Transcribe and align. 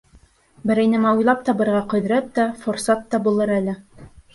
Берәй 0.71 0.89
нәмә 0.93 1.11
уйлап 1.19 1.45
табырға 1.51 1.85
ҡөҙрәт 1.95 2.35
тә, 2.41 2.49
форсат 2.67 3.09
та 3.15 3.25
булыр 3.31 3.59
әле. 3.63 3.83